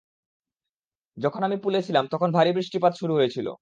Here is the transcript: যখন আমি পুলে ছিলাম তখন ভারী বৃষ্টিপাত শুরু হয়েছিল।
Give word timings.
যখন 1.17 1.41
আমি 1.43 1.57
পুলে 1.63 1.79
ছিলাম 1.83 2.05
তখন 2.11 2.29
ভারী 2.31 2.51
বৃষ্টিপাত 2.53 2.93
শুরু 2.95 3.13
হয়েছিল। 3.15 3.47